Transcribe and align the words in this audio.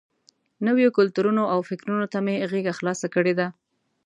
نویو 0.65 0.89
کلتورونو 0.97 1.43
او 1.53 1.59
فکرونو 1.69 2.05
ته 2.11 2.17
مې 2.25 2.35
غېږه 2.51 2.73
خلاصه 2.79 3.07
کړې 3.15 3.33
ده. 3.39 3.47